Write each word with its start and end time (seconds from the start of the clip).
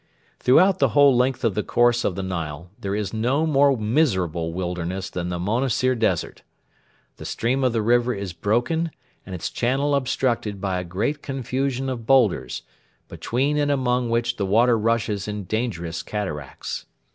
Throughout 0.39 0.79
the 0.79 0.87
whole 0.97 1.15
length 1.15 1.43
of 1.43 1.53
the 1.53 1.61
course 1.61 2.03
of 2.03 2.15
the 2.15 2.23
Nile 2.23 2.71
there 2.79 2.95
is 2.95 3.13
no 3.13 3.45
more 3.45 3.77
miserable 3.77 4.51
wilderness 4.51 5.11
than 5.11 5.29
the 5.29 5.37
Monassir 5.37 5.93
Desert. 5.93 6.41
The 7.17 7.23
stream 7.25 7.63
of 7.63 7.71
the 7.71 7.83
river 7.83 8.11
is 8.15 8.33
broken 8.33 8.89
and 9.27 9.35
its 9.35 9.51
channel 9.51 9.93
obstructed 9.93 10.59
by 10.59 10.79
a 10.79 10.83
great 10.85 11.21
confusion 11.21 11.87
of 11.87 12.07
boulders, 12.07 12.63
between 13.09 13.57
and 13.59 13.69
among 13.69 14.09
which 14.09 14.37
the 14.37 14.45
water 14.47 14.75
rushes 14.75 15.27
in 15.27 15.43
dangerous 15.43 16.01
cataracts. 16.01 16.87